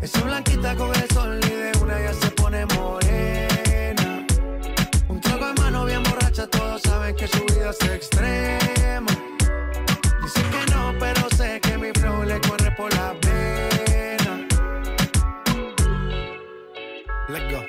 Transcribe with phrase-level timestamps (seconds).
[0.00, 4.26] Esa blanquita con el sol y de una ya se pone morena.
[5.08, 9.10] Un trago de mano bien borracha, todos saben que su vida es extrema.
[10.22, 14.46] Dice que no, pero sé que mi flow le corre por la pena.
[17.28, 17.62] Let's go.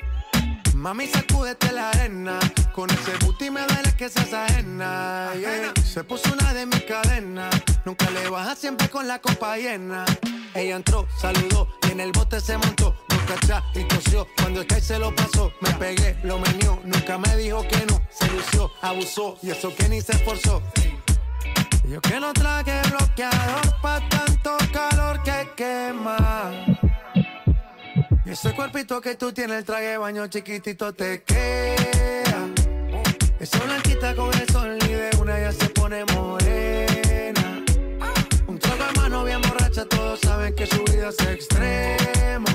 [0.74, 2.38] Mami, sacúdete la arena.
[2.72, 5.32] Con ese booty me duele que seas ajena.
[5.34, 5.72] yeah.
[5.84, 7.54] Se puso una de mis cadenas.
[7.84, 10.04] Nunca le baja siempre con la copa llena.
[10.54, 12.94] Ella entró, saludó y el bote se montó.
[13.08, 14.26] Nunca atrás y tosió.
[14.36, 16.80] Cuando el que se lo pasó, me pegué, lo menió.
[16.84, 18.00] Nunca me dijo que no.
[18.10, 20.62] Se lució, abusó y eso que ni se esforzó.
[21.88, 26.50] Yo que no traje bloqueador pa' tanto calor que quema.
[28.24, 32.48] Y ese cuerpito que tú tienes, el traje baño chiquitito te queda.
[33.40, 36.89] Esa blanquita con el sol y de una ya se pone morena.
[39.86, 42.50] Todos saben que su vida es extrema.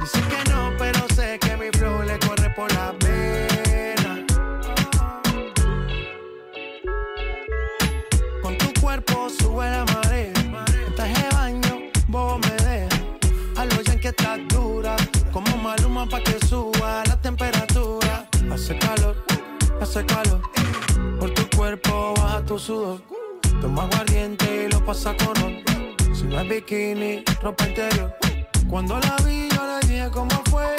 [0.00, 4.26] Dice que no, pero sé que mi flow le corre por la pena.
[8.42, 10.32] Con tu cuerpo sube la marea.
[10.86, 13.00] En traje de baño, vos me dejas.
[13.56, 14.96] A lo que estás dura.
[15.32, 18.26] Como maluma pa' que suba la temperatura.
[18.52, 19.16] Hace calor,
[19.80, 20.40] hace calor.
[21.18, 23.00] Por tu cuerpo baja tu sudor.
[23.60, 25.69] Toma aguardiente y lo pasa con ron.
[26.30, 28.16] No es bikini, ropa interior.
[28.68, 30.76] Cuando la vi, yo le dije cómo fue.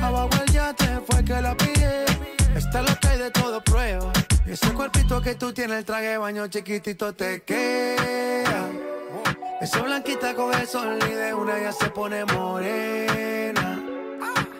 [0.00, 2.06] Abajo el yate fue que la pillé.
[2.56, 4.10] Esta es lo que hay de todo prueba.
[4.46, 8.70] Ese cuerpito que tú tienes, el traje de baño chiquitito te queda.
[9.60, 13.82] Esa blanquita con el sol y de una ya se pone morena.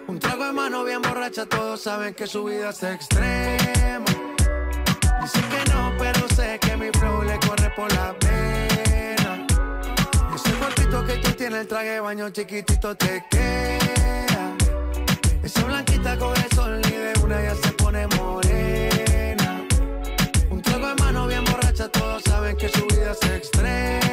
[0.06, 4.05] Un trago de mano bien borracha, todos saben que su vida es extrema.
[5.22, 8.53] Dice que no, pero sé que mi flow le corre por la pena.
[10.64, 14.56] Cuerpito que tú tienes, el traje baño chiquitito te queda.
[15.42, 19.62] Esa blanquita con el sol y de una ya se pone morena.
[20.48, 24.03] Un trago de mano bien borracha, todos saben que su vida es extrema.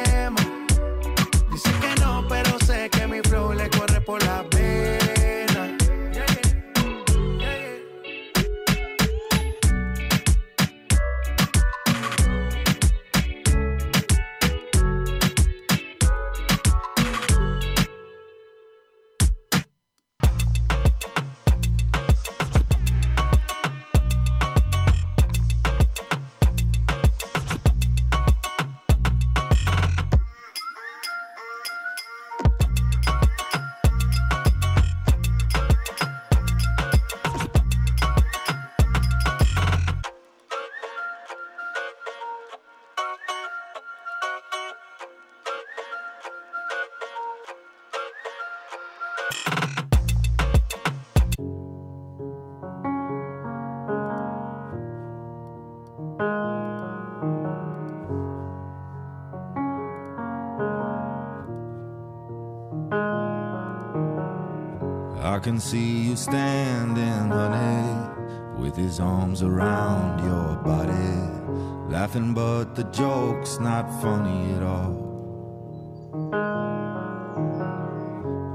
[65.52, 73.60] Can see you standing, honey, with his arms around your body, laughing, but the joke's
[73.60, 74.96] not funny at all.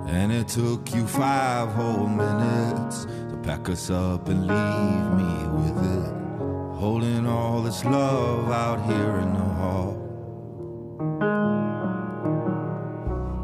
[0.07, 5.77] And it took you five whole minutes to pack us up and leave me with
[5.97, 6.11] it,
[6.79, 9.93] holding all this love out here in the hall.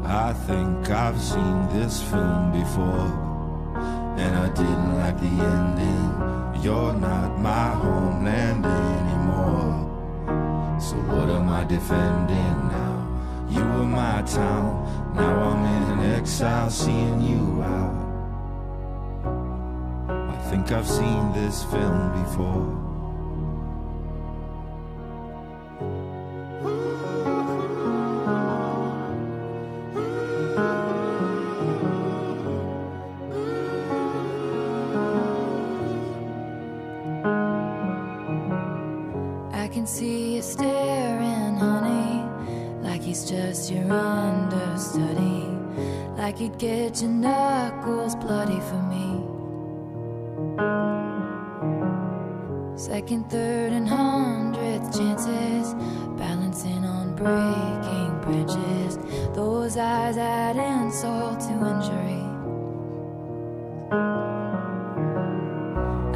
[0.04, 3.33] I think I've seen this film before,
[4.16, 6.62] and I didn't like the ending.
[6.62, 9.90] You're not my homeland anymore.
[10.80, 12.94] So what am I defending now?
[13.50, 17.94] You were my town, now I'm in exile, seeing you out.
[20.08, 22.93] I think I've seen this film before.
[46.40, 49.04] You'd get your knuckles bloody for me.
[52.76, 55.74] Second, third, and hundredth chances,
[56.18, 58.98] balancing on breaking branches.
[59.34, 62.22] Those eyes add insult to injury.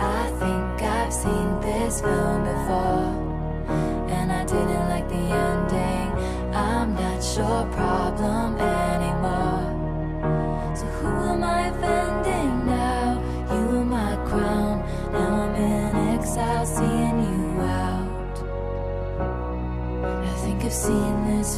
[0.00, 3.18] I think I've seen this film before,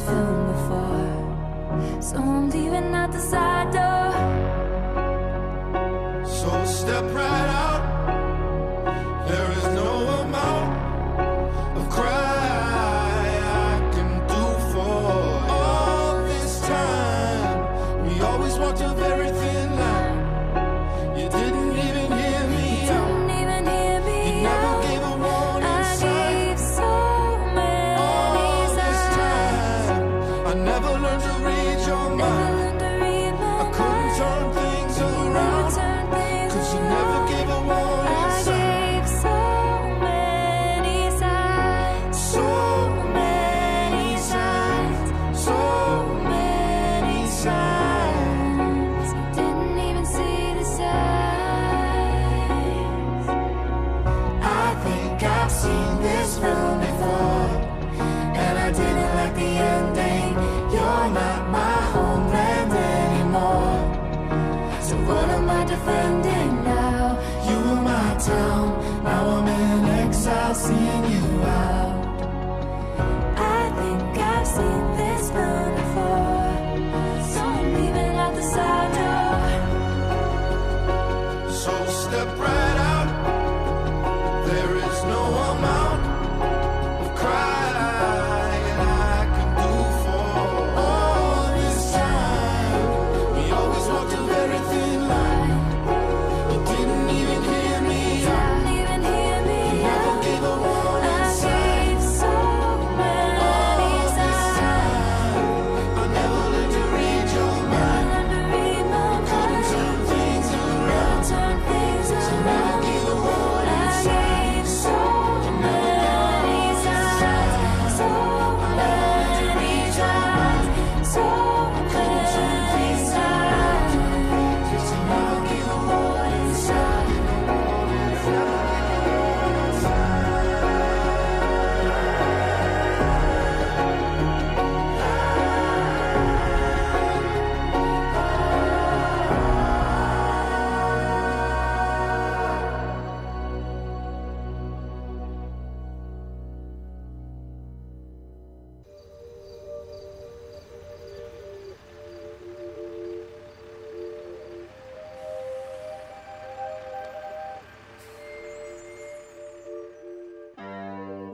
[0.01, 2.01] this before.
[2.01, 4.11] So I'm leaving out the side door.
[6.25, 7.83] So step right out.
[9.27, 9.91] There is no
[10.23, 13.39] amount of cry
[13.69, 14.95] I can do for
[15.57, 18.07] all this time.
[18.07, 18.93] We always walked a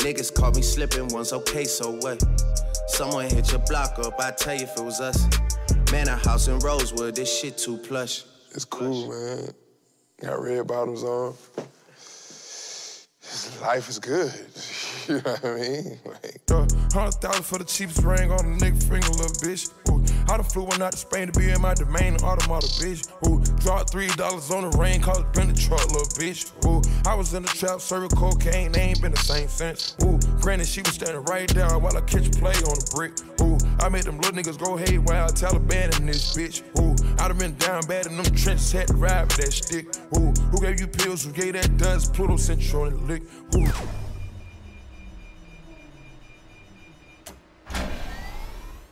[0.00, 2.24] Niggas caught me slipping once, okay, so what?
[2.88, 5.28] Someone hit your block up, I tell you if it was us.
[5.92, 8.24] Man, a house in Rosewood, this shit too plush.
[8.54, 9.50] It's cool, man.
[10.22, 11.34] Got red bottoms on.
[13.60, 14.32] Life is good.
[15.08, 15.98] You know what I mean?
[16.04, 16.40] Like,
[16.92, 19.70] hundred thousand for the cheapest ring on a nigga finger, little bitch.
[19.88, 22.66] Ooh, I done flew one out to Spain to be in my domain, and automata,
[22.78, 23.08] bitch.
[23.26, 26.50] Ooh, dropped three dollars on the rain, called it the truck, little bitch.
[26.66, 29.96] Ooh, I was in the trap, serving cocaine, they ain't been the same since.
[30.04, 33.12] Ooh, granted, she was standing right there while I catch play on the brick.
[33.40, 36.62] Ooh, I made them little niggas go haywire, Taliban in this bitch.
[36.78, 39.86] Ooh, I done been down bad in them trenches, had to ride with that stick.
[40.16, 41.24] Ooh, who gave you pills?
[41.24, 42.14] Who gave that dust?
[42.14, 43.22] Pluto sent you on the lick.
[43.56, 43.66] Ooh.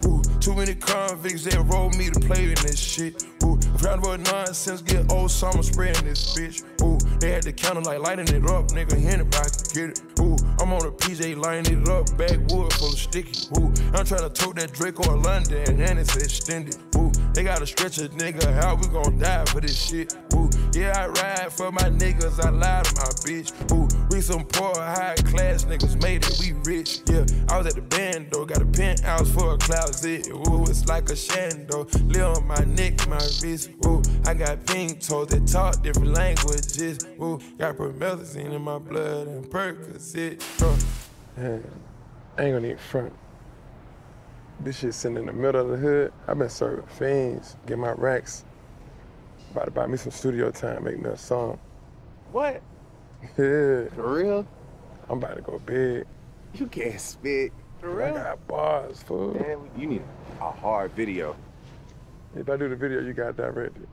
[0.07, 3.23] Ooh, too many convicts that rolled me to play in this shit.
[3.45, 6.65] Ooh, proud about nonsense, get old summer spreading this bitch.
[6.81, 10.01] Ooh, they had the counter like lighting it up, nigga, anybody can get it.
[10.21, 13.47] Ooh, I'm on a PJ lining it up, backwood full of sticky.
[13.59, 16.77] Ooh, I'm trying to tote that Draco in London, and it's extended.
[16.97, 20.13] Ooh, they gotta stretch a nigga, how we gon' die for this shit?
[20.35, 23.53] Ooh, yeah, I ride for my niggas, I lie to my bitch.
[23.71, 26.99] Ooh, we some poor, high class niggas made it, we rich.
[27.07, 30.27] Yeah, I was at the band though, got a penthouse for a closet.
[30.31, 33.71] Ooh, it's like a shando, live on my neck, my wrist.
[33.87, 36.99] Ooh, I got pink toes that talk different languages.
[37.23, 40.43] Ooh, got promethazine in my blood and Percocet.
[40.61, 41.43] Uh,
[42.37, 43.13] I ain't gonna even front.
[44.61, 46.13] This shit sitting in the middle of the hood.
[46.27, 48.45] I've been serving fiends, get my racks.
[49.53, 51.59] About to buy me some studio time, make me a song.
[52.33, 52.61] What?
[53.23, 54.47] Yeah, For real?
[55.09, 56.07] I'm about to go big.
[56.55, 57.53] You can't spit.
[57.81, 58.09] For real?
[58.09, 59.35] I got bars, fool.
[59.35, 60.03] Man, you need
[60.41, 61.37] a hard video.
[62.37, 63.87] If I do the video, you got directed.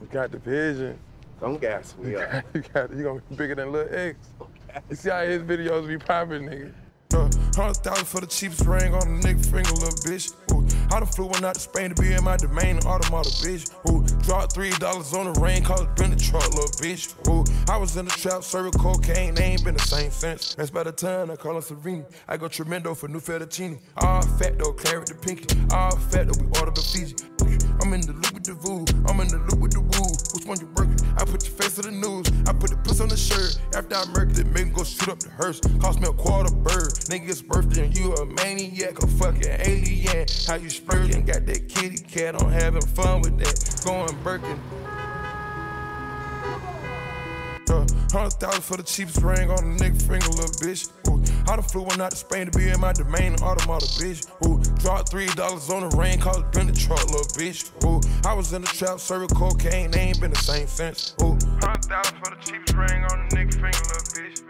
[0.00, 0.98] You got the vision.
[1.40, 2.44] Don't gas me up.
[2.54, 4.18] you got you gonna be bigger than Lil X.
[4.90, 6.72] You see how his videos be popping, nigga.
[7.54, 10.32] Hundred thousand for the cheapest ring on a nigga finger, little bitch.
[10.52, 10.64] Ooh,
[10.94, 13.70] I done flew one out to Spain to be in my domain, automata, bitch.
[13.90, 17.12] Ooh, dropped three dollars on the rain, cause it been the truck, little bitch.
[17.28, 20.54] Ooh, I was in the trap, serving cocaine, they ain't been the same since.
[20.54, 22.04] That's by the time I call her Serena.
[22.28, 23.78] I go tremendo for new fettuccine.
[23.98, 25.56] All fat though, claret the pinky.
[25.72, 27.16] All fat though, we order the Fiji.
[27.82, 29.79] I'm in the loop with the voo, I'm in the loop with the
[30.50, 30.96] Which one?
[31.16, 32.26] I put your face to the news.
[32.48, 33.60] I put the puss on the shirt.
[33.76, 35.60] After I murdered it, make go shoot up the hearse.
[35.78, 36.90] Cost me a quarter bird.
[37.06, 40.26] Nigga's birthday and you a maniac, a fucking alien.
[40.48, 41.24] How you spurting?
[41.24, 43.82] Got that kitty cat on having fun with that.
[43.84, 44.58] Going Birkin.
[47.70, 50.90] Uh, hundred thousand for the cheapest ring on a nigga finger, little bitch.
[51.06, 54.26] Ooh, I done flew one out to Spain to be in my domain, automata, bitch.
[54.44, 57.70] Ooh, dropped three dollars on the rain, cause it been the truck, little bitch.
[57.86, 61.14] Ooh, I was in the trap, serving cocaine, they ain't been the same since.
[61.22, 64.42] Ooh, hundred thousand for the cheapest ring on a nigga finger, little bitch.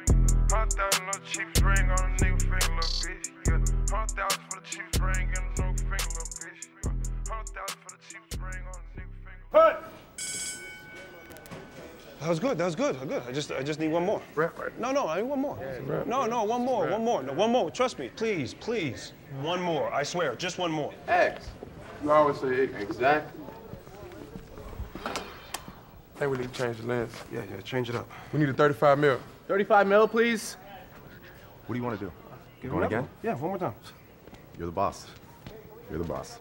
[0.50, 3.28] Hundred thousand on the cheapest ring on a nigga finger, little bitch.
[3.44, 3.60] Yeah,
[3.92, 6.62] hundred thousand for the cheapest ring on a nigga finger, little bitch.
[6.72, 9.12] Yeah, hundred thousand for the cheapest ring on a nigga
[9.52, 9.89] finger.
[12.20, 12.58] That was good.
[12.58, 12.96] That was good.
[13.08, 13.22] Good.
[13.26, 14.20] I just I just need one more.
[14.34, 14.50] Right.
[14.78, 15.58] No, no, I need one more.
[16.06, 17.22] No, no, one more, one more.
[17.22, 17.70] No, one more.
[17.70, 19.12] Trust me, please, please.
[19.40, 19.92] One more.
[19.92, 20.92] I swear, just one more.
[21.08, 21.48] X.
[22.04, 22.72] You always say X.
[22.78, 23.42] Exactly.
[25.06, 27.12] I think we need to change the lens.
[27.32, 27.60] Yeah, yeah.
[27.62, 28.06] Change it up.
[28.34, 29.18] We need a 35 mil.
[29.48, 30.56] 35 mil, please.
[31.66, 32.12] What do you want to do?
[32.60, 33.02] Give Going again?
[33.02, 33.10] one.
[33.22, 33.74] Yeah, one more time.
[34.58, 35.06] You're the boss.
[35.88, 36.38] You're the boss.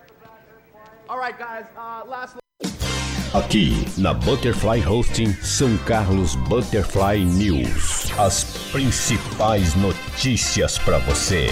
[1.08, 1.66] All right, guys.
[1.78, 2.36] Uh, last.
[3.32, 8.12] Aqui na Butterfly Hosting São Carlos Butterfly News.
[8.18, 11.48] As principais notícias para você.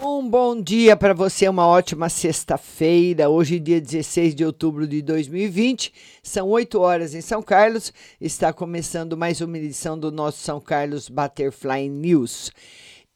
[0.00, 3.28] Um bom dia para você, uma ótima sexta-feira.
[3.28, 7.92] Hoje, dia 16 de outubro de 2020, são 8 horas em São Carlos.
[8.20, 12.52] Está começando mais uma edição do nosso São Carlos Butterfly News.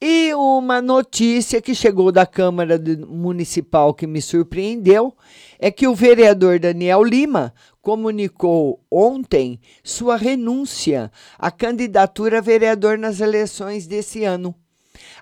[0.01, 5.13] E uma notícia que chegou da Câmara Municipal que me surpreendeu
[5.59, 13.19] é que o vereador Daniel Lima comunicou ontem sua renúncia à candidatura a vereador nas
[13.19, 14.55] eleições desse ano.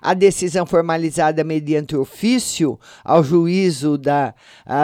[0.00, 4.34] A decisão formalizada mediante ofício ao juízo da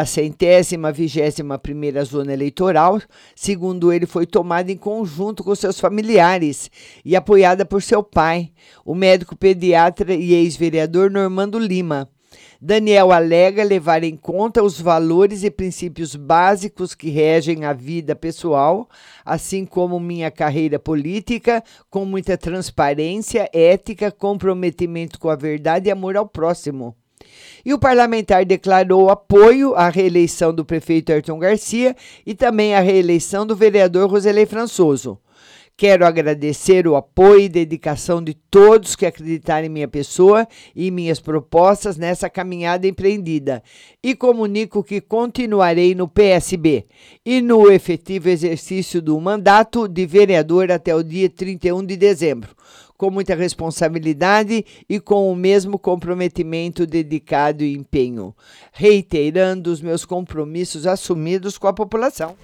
[0.06, 3.00] centésima vigésima primeira zona eleitoral,
[3.34, 6.70] segundo ele, foi tomada em conjunto com seus familiares
[7.04, 8.50] e apoiada por seu pai,
[8.84, 12.08] o médico pediatra e ex-vereador Normando Lima.
[12.66, 18.88] Daniel alega levar em conta os valores e princípios básicos que regem a vida pessoal,
[19.23, 26.16] assim como minha carreira política, com muita transparência, ética, comprometimento com a verdade e amor
[26.16, 26.97] ao próximo.
[27.62, 31.94] E o parlamentar declarou apoio à reeleição do prefeito Ayrton Garcia
[32.25, 35.18] e também à reeleição do vereador Roselei Françoso.
[35.76, 41.19] Quero agradecer o apoio e dedicação de todos que acreditaram em minha pessoa e minhas
[41.19, 43.61] propostas nessa caminhada empreendida.
[44.00, 46.87] E comunico que continuarei no PSB
[47.26, 52.54] e no efetivo exercício do mandato de vereador até o dia 31 de dezembro
[52.97, 58.33] com muita responsabilidade e com o mesmo comprometimento dedicado e empenho,
[58.73, 62.37] reiterando os meus compromissos assumidos com a população.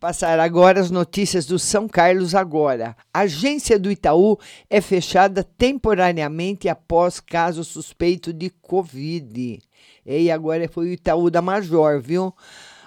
[0.00, 2.96] Passar agora as notícias do São Carlos agora.
[3.12, 4.38] A agência do Itaú
[4.70, 9.60] é fechada temporariamente após caso suspeito de Covid.
[10.06, 12.34] E agora foi o Itaú da Major, viu?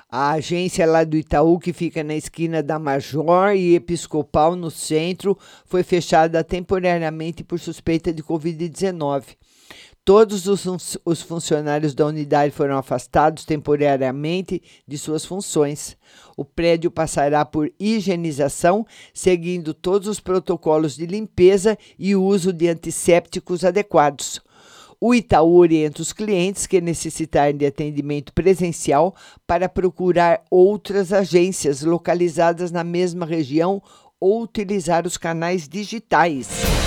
[0.09, 5.37] A agência lá do Itaú, que fica na esquina da Major e Episcopal, no centro,
[5.65, 9.23] foi fechada temporariamente por suspeita de Covid-19.
[10.05, 15.95] Todos os, os, funcionários da unidade foram afastados temporariamente de suas funções.
[16.35, 23.63] O prédio passará por higienização, seguindo todos os protocolos de limpeza e uso de antissépticos
[23.63, 24.41] adequados.
[24.99, 29.15] O Itaú orienta os clientes que necessitarem de atendimento presencial
[29.47, 33.81] para procurar outras agências localizadas na mesma região
[34.19, 36.82] ou utilizar os canais digitais.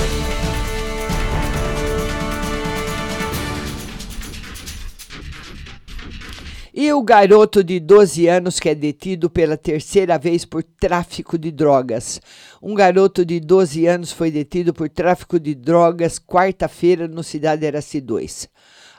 [6.78, 11.50] E o garoto de 12 anos que é detido pela terceira vez por tráfico de
[11.50, 12.20] drogas.
[12.62, 17.98] Um garoto de 12 anos foi detido por tráfico de drogas quarta-feira no Cidade Eraci
[17.98, 18.50] 2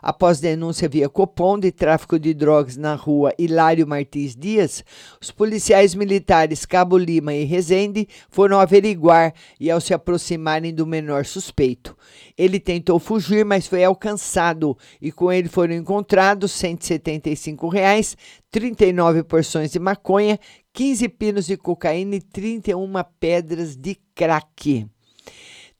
[0.07, 4.81] após denúncia via Copom de tráfico de drogas na rua Hilário Martins Dias,
[5.21, 11.25] os policiais militares Cabo Lima e Rezende foram averiguar e ao se aproximarem do menor
[11.25, 11.93] suspeito.
[12.37, 18.15] Ele tentou fugir, mas foi alcançado e com ele foram encontrados 175 reais,
[18.49, 20.39] 39 porções de maconha,
[20.71, 24.87] 15 pinos de cocaína e 31 pedras de crack.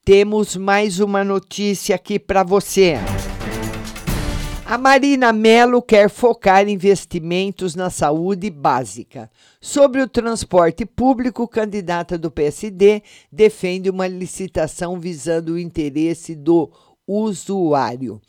[0.04, 2.98] Temos mais uma notícia aqui para você.
[4.70, 9.32] A Marina Mello quer focar investimentos na saúde básica.
[9.62, 13.02] Sobre o transporte público, candidata do PSD
[13.32, 16.70] defende uma licitação visando o interesse do
[17.08, 18.22] usuário.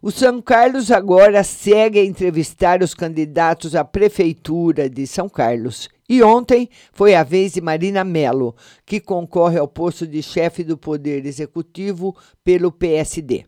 [0.00, 5.90] O São Carlos agora segue a entrevistar os candidatos à prefeitura de São Carlos.
[6.08, 10.78] E ontem foi a vez de Marina Mello, que concorre ao posto de chefe do
[10.78, 13.44] Poder Executivo pelo PSD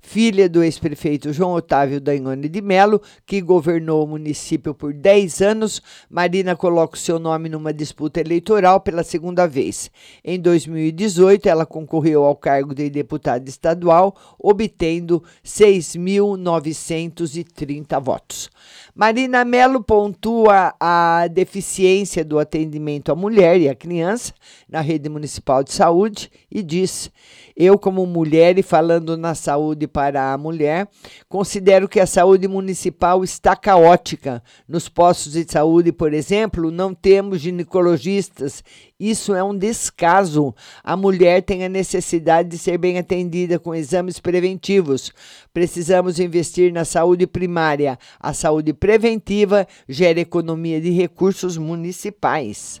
[0.00, 5.80] filha do ex-prefeito João Otávio Danhone de Melo, que governou o município por 10 anos,
[6.08, 9.90] Marina coloca o seu nome numa disputa eleitoral pela segunda vez.
[10.24, 18.50] Em 2018, ela concorreu ao cargo de deputada estadual, obtendo 6.930 votos.
[18.94, 24.32] Marina Melo pontua a deficiência do atendimento à mulher e à criança
[24.68, 27.10] na rede municipal de saúde e diz:
[27.56, 30.88] Eu, como mulher e falando na saúde para a mulher,
[31.28, 34.42] considero que a saúde municipal está caótica.
[34.68, 38.62] Nos postos de saúde, por exemplo, não temos ginecologistas.
[38.98, 40.54] Isso é um descaso.
[40.84, 45.12] A mulher tem a necessidade de ser bem atendida com exames preventivos.
[45.52, 47.98] Precisamos investir na saúde primária.
[48.18, 52.80] A saúde preventiva gera economia de recursos municipais.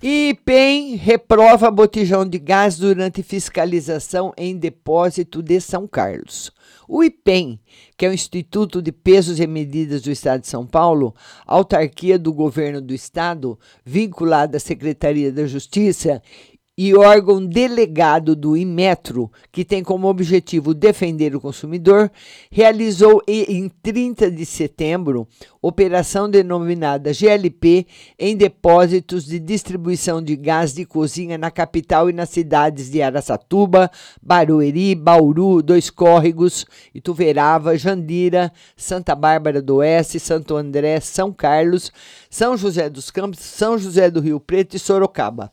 [0.00, 6.52] E IPEM reprova botijão de gás durante fiscalização em depósito de São Carlos.
[6.86, 7.58] O IPEM,
[7.96, 11.12] que é o Instituto de Pesos e Medidas do Estado de São Paulo,
[11.44, 16.22] autarquia do governo do estado, vinculada à Secretaria da Justiça
[16.80, 22.08] e órgão delegado do Inmetro, que tem como objetivo defender o consumidor,
[22.52, 25.26] realizou em 30 de setembro
[25.60, 27.84] operação denominada GLP
[28.16, 33.90] em depósitos de distribuição de gás de cozinha na capital e nas cidades de Araçatuba,
[34.22, 36.64] Barueri, Bauru, Dois Córregos,
[36.94, 41.90] Ituverava, Jandira, Santa Bárbara do Oeste, Santo André, São Carlos,
[42.30, 45.50] São José dos Campos, São José do Rio Preto e Sorocaba.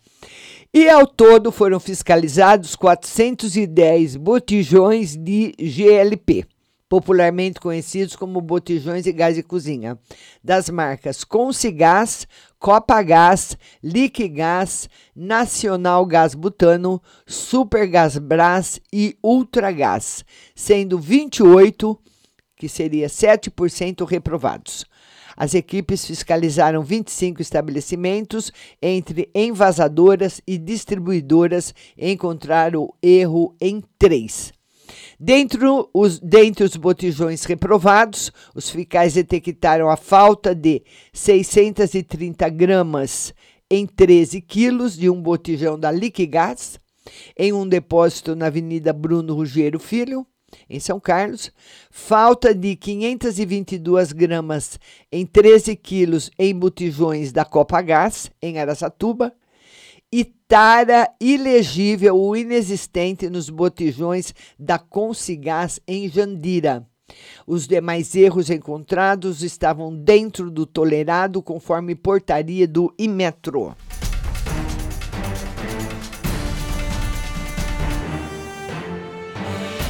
[0.77, 6.45] E ao todo foram fiscalizados 410 botijões de GLP,
[6.89, 9.97] popularmente conhecidos como botijões de gás de cozinha,
[10.43, 12.27] das marcas Concigás,
[12.59, 21.97] Copagás, Liquigás, Nacional Gás Butano, Supergás Brás e Ultragás, sendo 28,
[22.57, 24.85] que seria 7%, reprovados.
[25.35, 34.53] As equipes fiscalizaram 25 estabelecimentos, entre envasadoras e distribuidoras, encontraram erro em três.
[35.19, 43.33] Dentro os, dentre os botijões reprovados, os fiscais detectaram a falta de 630 gramas
[43.69, 46.79] em 13 quilos de um botijão da Liquigás,
[47.37, 50.25] em um depósito na Avenida Bruno Ruggiero Filho,
[50.69, 51.51] em São Carlos,
[51.89, 54.79] falta de 522 gramas
[55.11, 59.33] em 13 quilos em botijões da Copa Gás, em Aracatuba,
[60.11, 66.85] e tara ilegível ou inexistente nos botijões da Consigás, em Jandira.
[67.45, 73.75] Os demais erros encontrados estavam dentro do tolerado conforme portaria do Imetro.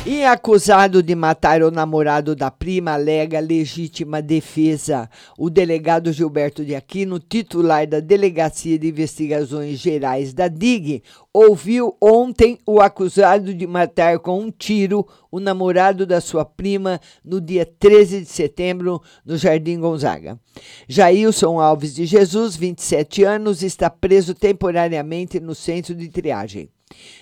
[0.07, 5.09] E acusado de matar o namorado da prima, alega legítima defesa.
[5.35, 11.01] O delegado Gilberto de Aquino, titular da Delegacia de Investigações Gerais da DIG,
[11.33, 17.41] ouviu ontem o acusado de matar com um tiro o namorado da sua prima no
[17.41, 20.39] dia 13 de setembro, no Jardim Gonzaga.
[20.87, 26.69] Jailson Alves de Jesus, 27 anos, está preso temporariamente no centro de triagem.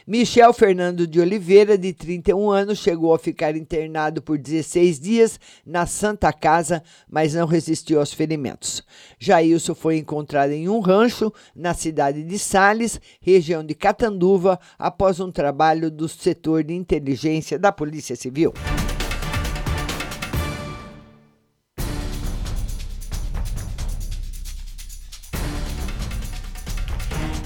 [0.06, 5.86] Michel Fernando de Oliveira, de 31 anos, chegou a ficar internado por 16 dias na
[5.86, 8.84] Santa Casa, mas não resistiu aos ferimentos.
[9.18, 15.32] Jailson foi encontrado em um rancho na cidade de Sales, região de Catanduva, após um
[15.32, 18.54] trabalho do setor de inteligência da Polícia Civil.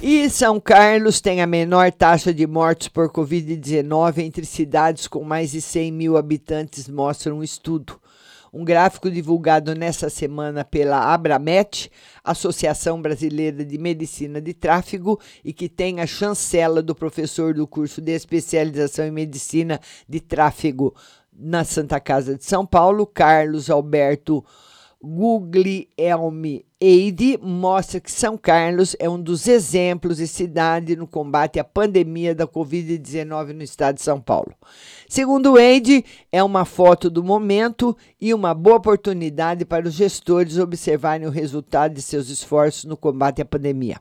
[0.10, 5.52] E São Carlos tem a menor taxa de mortes por Covid-19 entre cidades com mais
[5.52, 8.00] de 100 mil habitantes, mostra um estudo.
[8.54, 11.92] Um gráfico divulgado nessa semana pela Abramet,
[12.24, 18.00] Associação Brasileira de Medicina de Tráfego, e que tem a chancela do professor do curso
[18.00, 20.96] de especialização em medicina de tráfego
[21.38, 24.42] na Santa Casa de São Paulo, Carlos Alberto
[25.08, 31.64] Guglielmi Eide mostra que São Carlos é um dos exemplos de cidade no combate à
[31.64, 34.54] pandemia da Covid-19 no estado de São Paulo.
[35.08, 41.26] Segundo Eide, é uma foto do momento e uma boa oportunidade para os gestores observarem
[41.26, 43.98] o resultado de seus esforços no combate à pandemia.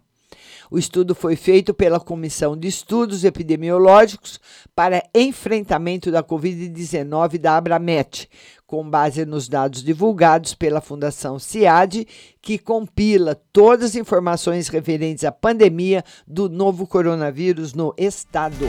[0.71, 4.40] O estudo foi feito pela Comissão de Estudos Epidemiológicos
[4.75, 8.29] para Enfrentamento da Covid-19 da Abramet,
[8.67, 12.07] com base nos dados divulgados pela Fundação CIAD,
[12.43, 18.67] que compila todas as informações referentes à pandemia do novo coronavírus no estado.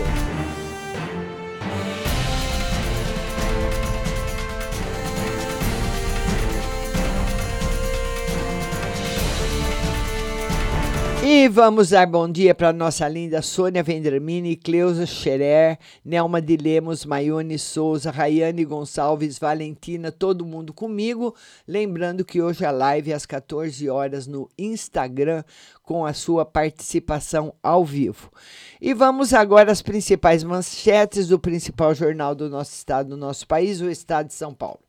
[11.29, 17.03] E vamos dar bom dia para nossa linda Sônia Vendramini, Cleusa Scherer, Nelma de Lemos,
[17.03, 21.35] Maione Souza, Rayane Gonçalves, Valentina, todo mundo comigo.
[21.67, 25.43] Lembrando que hoje a live é às 14 horas no Instagram
[25.83, 28.31] com a sua participação ao vivo.
[28.79, 33.81] E vamos agora às principais manchetes do principal jornal do nosso estado, do nosso país,
[33.81, 34.79] o Estado de São Paulo.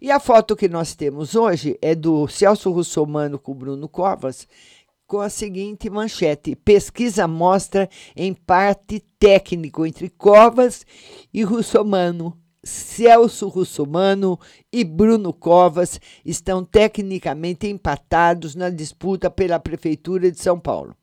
[0.00, 4.48] E a foto que nós temos hoje é do Celso Russomano com Bruno Covas,
[5.10, 10.86] com a seguinte manchete: pesquisa mostra empate técnico entre Covas
[11.34, 12.38] e Russomano.
[12.62, 14.38] Celso Russomano
[14.70, 20.94] e Bruno Covas estão tecnicamente empatados na disputa pela Prefeitura de São Paulo.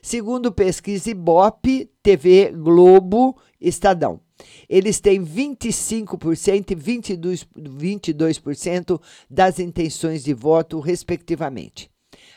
[0.00, 4.20] Segundo pesquisa Ibope, TV Globo, Estadão.
[4.68, 11.89] Eles têm 25% e 22%, 22% das intenções de voto, respectivamente.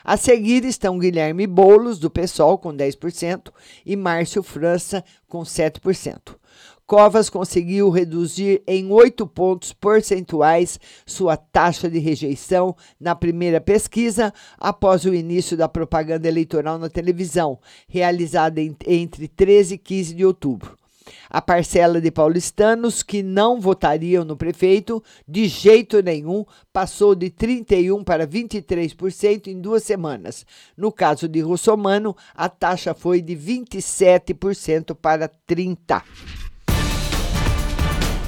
[0.04, 3.54] A seguir estão Guilherme Boulos, do PSOL, com 10%,
[3.86, 6.36] e Márcio França, com 7%.
[6.86, 15.06] Covas conseguiu reduzir em 8 pontos percentuais sua taxa de rejeição na primeira pesquisa, após
[15.06, 20.83] o início da propaganda eleitoral na televisão, realizada entre 13 e 15 de outubro.
[21.30, 28.04] A parcela de paulistanos que não votariam no prefeito de jeito nenhum passou de 31%
[28.04, 30.46] para 23% em duas semanas.
[30.78, 36.43] No caso de Russomano, a taxa foi de 27% para 30%.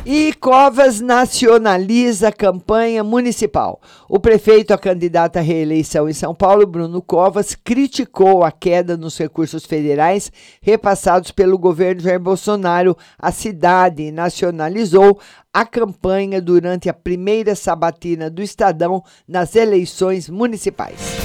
[0.07, 3.81] E Covas nacionaliza a campanha municipal.
[4.07, 9.17] O prefeito a candidato à reeleição em São Paulo, Bruno Covas, criticou a queda nos
[9.17, 15.19] recursos federais repassados pelo governo Jair Bolsonaro à cidade e nacionalizou
[15.51, 21.24] a campanha durante a primeira sabatina do Estadão nas eleições municipais.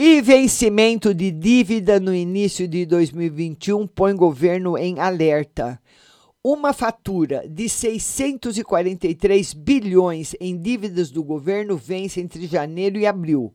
[0.00, 5.82] E vencimento de dívida no início de 2021 põe governo em alerta.
[6.40, 13.52] Uma fatura de 643 bilhões em dívidas do governo vence entre janeiro e abril.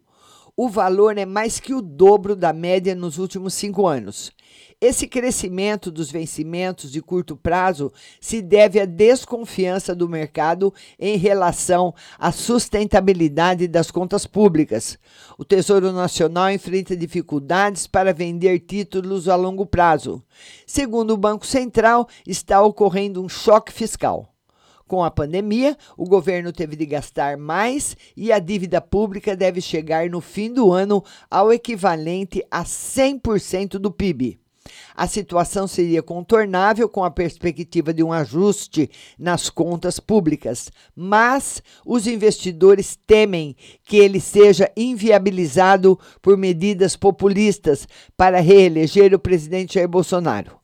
[0.54, 4.30] O valor é mais que o dobro da média nos últimos cinco anos.
[4.80, 11.94] Esse crescimento dos vencimentos de curto prazo se deve à desconfiança do mercado em relação
[12.18, 14.98] à sustentabilidade das contas públicas.
[15.38, 20.24] O Tesouro Nacional enfrenta dificuldades para vender títulos a longo prazo.
[20.66, 24.30] Segundo o Banco Central, está ocorrendo um choque fiscal.
[24.86, 30.10] Com a pandemia, o governo teve de gastar mais e a dívida pública deve chegar
[30.10, 34.43] no fim do ano ao equivalente a 100% do PIB.
[34.96, 42.08] A situação seria contornável com a perspectiva de um ajuste nas contas públicas, mas os
[42.08, 50.63] investidores temem que ele seja inviabilizado por medidas populistas para reeleger o presidente Jair Bolsonaro.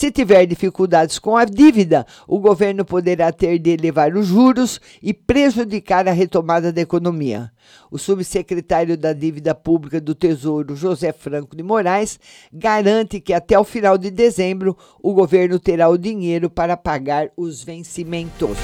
[0.00, 5.12] Se tiver dificuldades com a dívida, o governo poderá ter de elevar os juros e
[5.12, 7.52] prejudicar a retomada da economia.
[7.90, 12.18] O subsecretário da Dívida Pública do Tesouro, José Franco de Moraes,
[12.50, 17.62] garante que até o final de dezembro o governo terá o dinheiro para pagar os
[17.62, 18.56] vencimentos.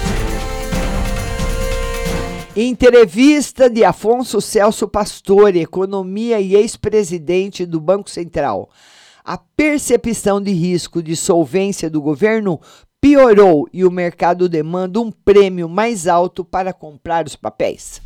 [2.57, 8.71] Entrevista de Afonso Celso Pastore, economia e ex-presidente do Banco Central
[9.27, 12.61] a percepção de risco de solvência do governo
[13.01, 18.01] piorou e o mercado demanda um prêmio mais alto para comprar os papéis.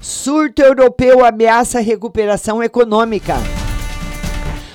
[0.00, 3.34] Surto europeu ameaça recuperação econômica.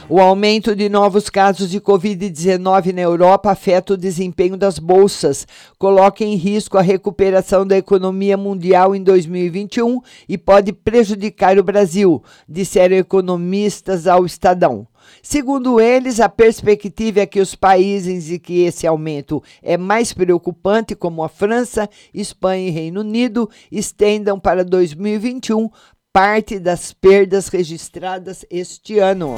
[0.08, 5.48] O aumento de novos casos de Covid-19 na Europa afeta o desempenho das bolsas,
[5.80, 12.22] coloca em risco a recuperação da economia mundial em 2021 e pode prejudicar o Brasil,
[12.48, 14.88] disseram economistas ao Estadão.
[15.22, 20.96] Segundo eles, a perspectiva é que os países em que esse aumento é mais preocupante,
[20.96, 25.70] como a França, Espanha e Reino Unido, estendam para 2021
[26.14, 29.36] parte das perdas registradas este ano.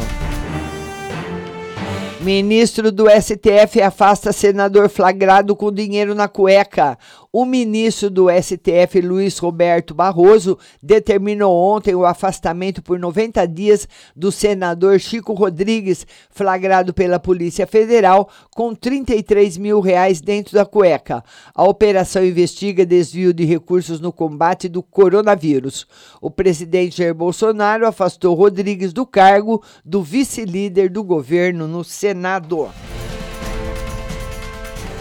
[2.28, 7.00] Ministro do STF afasta senador flagrado com dinheiro na cueca.
[7.32, 14.30] O ministro do STF, Luiz Roberto Barroso, determinou ontem o afastamento por 90 dias do
[14.30, 21.24] senador Chico Rodrigues, flagrado pela Polícia Federal com 33 mil reais dentro da cueca.
[21.56, 25.88] A operação investiga desvio de recursos no combate do coronavírus.
[26.20, 32.17] O presidente Jair Bolsonaro afastou Rodrigues do cargo do vice-líder do governo no Senado.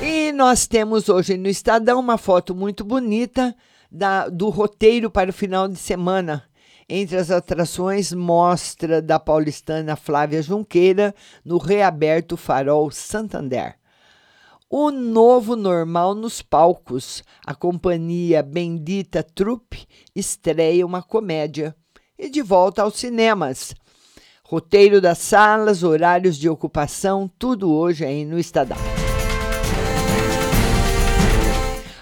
[0.03, 3.57] E nós temos hoje no Estadão uma foto muito bonita
[3.91, 6.45] da, do roteiro para o final de semana.
[6.89, 13.77] Entre as atrações, mostra da paulistana Flávia Junqueira no reaberto Farol Santander.
[14.71, 17.25] O novo normal nos palcos.
[17.45, 21.75] A companhia Bendita Trupe estreia uma comédia.
[22.19, 23.75] E de volta aos cinemas.
[24.49, 28.79] Roteiro das salas, horários de ocupação, tudo hoje aí no Estadão.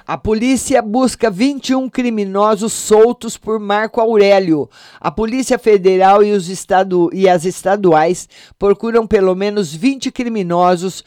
[0.06, 4.68] A polícia busca 21 criminosos soltos por Marco Aurélio.
[5.00, 8.28] A Polícia Federal e, os estadu e as estaduais
[8.58, 11.02] procuram pelo menos 20 criminosos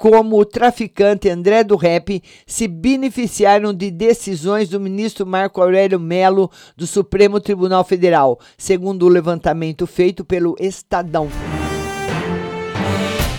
[0.00, 6.50] como o traficante André do Rep se beneficiaram de decisões do ministro Marco Aurélio Melo
[6.74, 11.28] do Supremo Tribunal Federal, segundo o levantamento feito pelo Estadão.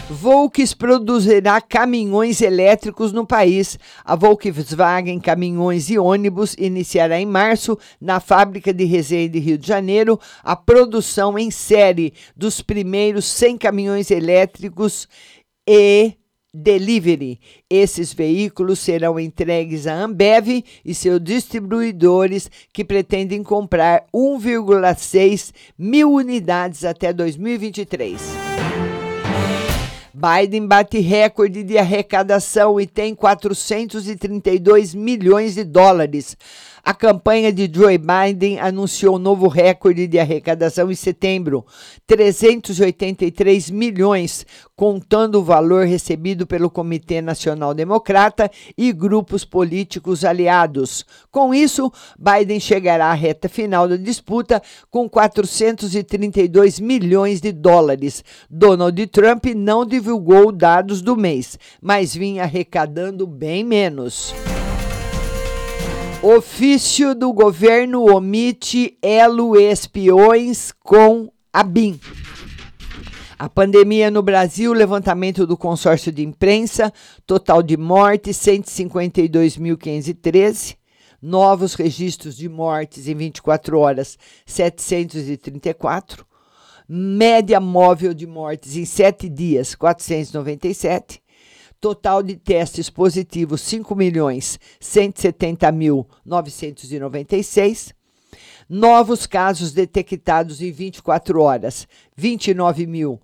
[0.07, 3.79] Volks produzirá caminhões elétricos no país.
[4.05, 10.19] A Volkswagen Caminhões e Ônibus iniciará em março, na fábrica de Resende, Rio de Janeiro,
[10.43, 15.07] a produção em série dos primeiros 100 caminhões elétricos
[15.67, 16.20] e
[16.53, 17.39] Delivery.
[17.69, 26.83] Esses veículos serão entregues à Ambev e seus distribuidores que pretendem comprar 1,6 mil unidades
[26.83, 28.21] até 2023.
[30.21, 36.37] Biden bate recorde de arrecadação e tem 432 milhões de dólares.
[36.83, 41.63] A campanha de Joe Biden anunciou um novo recorde de arrecadação em setembro,
[42.07, 51.05] 383 milhões, contando o valor recebido pelo Comitê Nacional Democrata e grupos políticos aliados.
[51.29, 58.23] Com isso, Biden chegará à reta final da disputa com 432 milhões de dólares.
[58.49, 60.10] Donald Trump não divulgou
[60.51, 64.33] dados do mês, mas vinha arrecadando bem menos.
[66.23, 71.99] Ofício do governo omite elo espiões com a BIM.
[73.39, 76.93] A pandemia no Brasil, levantamento do consórcio de imprensa,
[77.25, 80.77] total de mortes 152.513,
[81.19, 86.23] novos registros de mortes em 24 horas 734,
[86.93, 91.21] média móvel de mortes em 7 dias 497,
[91.79, 97.95] Total de testes positivos 5 milhões 170 mil 996.
[98.69, 103.19] Novos casos detectados em 24 horas 29 mil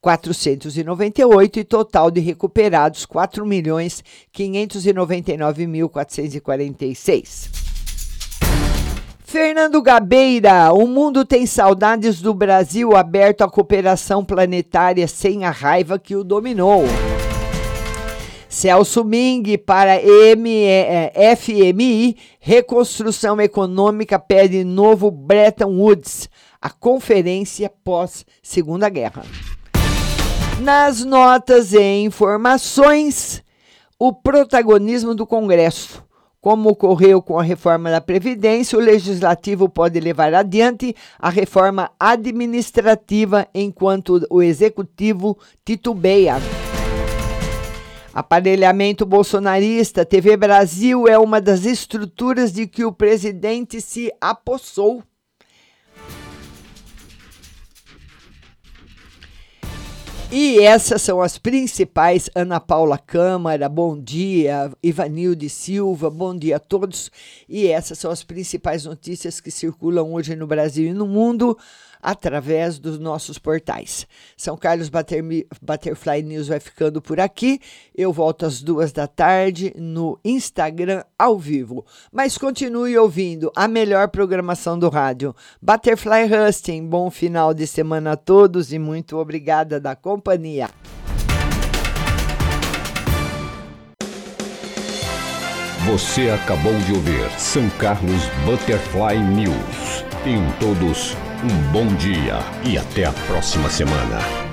[0.00, 7.59] 498 e total de recuperados 4 milhões 599 mil 446.
[9.30, 16.00] Fernando Gabeira, o mundo tem saudades do Brasil aberto à cooperação planetária sem a raiva
[16.00, 16.82] que o dominou.
[18.48, 20.00] Celso Ming para
[20.36, 20.66] ME,
[21.36, 26.28] FMI, reconstrução econômica pede novo Bretton Woods,
[26.60, 29.22] a conferência pós Segunda Guerra.
[30.60, 33.44] Nas notas e informações,
[33.96, 36.09] o protagonismo do Congresso.
[36.40, 43.46] Como ocorreu com a reforma da Previdência, o Legislativo pode levar adiante a reforma administrativa
[43.54, 46.36] enquanto o Executivo titubeia.
[48.14, 55.02] Aparelhamento bolsonarista, TV Brasil é uma das estruturas de que o presidente se apossou.
[60.32, 62.30] E essas são as principais.
[62.36, 64.70] Ana Paula Câmara, bom dia.
[64.80, 67.10] Ivanilde Silva, bom dia a todos.
[67.48, 71.58] E essas são as principais notícias que circulam hoje no Brasil e no mundo
[72.02, 74.06] através dos nossos portais.
[74.36, 77.60] São Carlos Butterfly News vai ficando por aqui.
[77.94, 81.84] Eu volto às duas da tarde no Instagram ao vivo.
[82.12, 85.34] Mas continue ouvindo a melhor programação do rádio.
[85.60, 90.68] Butterfly Husting, bom final de semana a todos e muito obrigada da companhia.
[95.86, 100.04] Você acabou de ouvir São Carlos Butterfly News.
[100.22, 104.49] Tenham todos um bom dia e até a próxima semana.